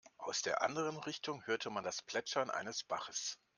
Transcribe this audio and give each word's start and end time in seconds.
Aus 0.17 0.41
der 0.41 0.63
anderen 0.63 0.97
Richtung 0.97 1.45
hörte 1.45 1.69
man 1.69 1.83
das 1.83 2.01
Plätschern 2.01 2.49
eines 2.49 2.83
Baches. 2.83 3.37